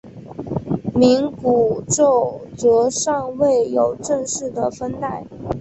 [0.95, 5.23] 冥古宙则尚未有正式的分代。